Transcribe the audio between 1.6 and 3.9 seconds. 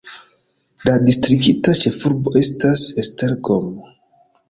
ĉefurbo estas Esztergom.